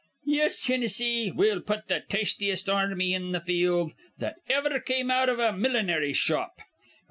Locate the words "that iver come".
4.17-5.11